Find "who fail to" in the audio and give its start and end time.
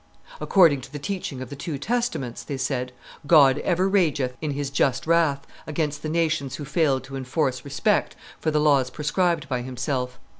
6.55-7.15